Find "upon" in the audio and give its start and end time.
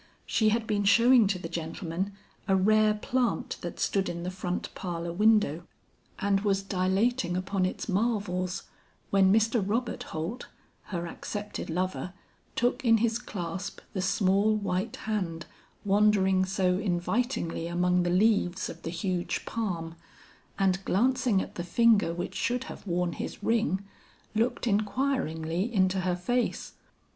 7.37-7.67